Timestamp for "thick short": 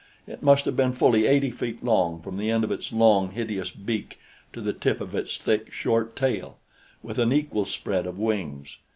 5.37-6.15